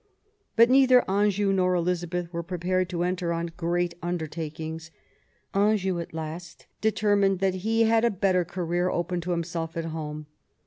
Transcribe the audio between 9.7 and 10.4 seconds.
at home.